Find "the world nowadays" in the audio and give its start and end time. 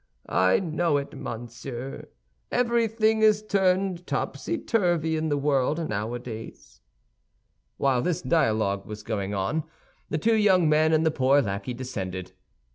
5.29-6.81